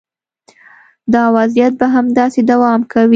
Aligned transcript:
دا 1.13 1.23
وضعیت 1.37 1.73
به 1.79 1.87
همداسې 1.95 2.39
دوام 2.51 2.81
کوي. 2.91 3.09